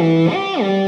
Yellow 0.00 0.79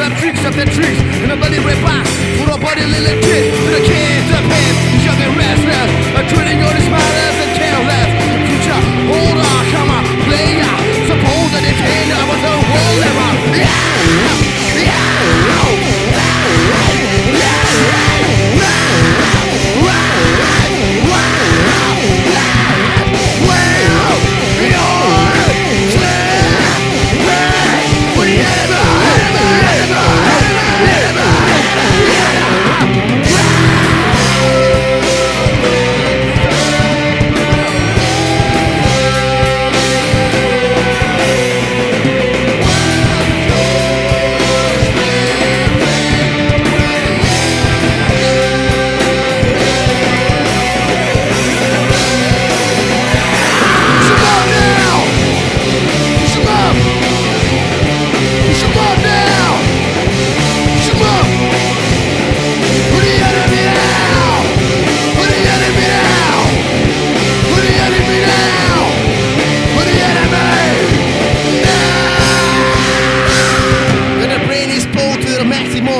up 0.00 0.12
tricks 0.18 0.44
up 0.44 0.54
the 0.54 0.64
tricks. 0.64 1.00
A 1.22 1.36
red 1.64 1.82
box, 1.84 2.08
put 2.38 2.48
up 2.48 2.60
body 2.60 2.84
little 2.86 3.20
kid. 3.20 3.49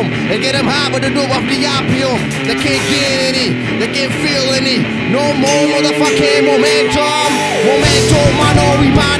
Maximum 0.02 0.30
and 0.30 0.42
get 0.42 0.52
them 0.52 0.66
high 0.66 0.92
with 0.92 1.02
the 1.02 1.10
dope 1.10 1.30
of 1.30 1.44
the 1.48 1.66
opium. 1.66 2.18
They 2.46 2.54
can't 2.54 2.84
get 2.88 3.34
any, 3.34 3.54
they 3.78 3.88
can't 3.92 4.12
feel 4.22 4.52
any. 4.54 4.78
No 5.10 5.22
more 5.34 5.62
motherfucking 5.72 6.44
momentum. 6.46 7.30
Momentum, 7.66 8.30
turno. 8.56 8.80
Sistema 8.80 9.18
número 9.18 9.19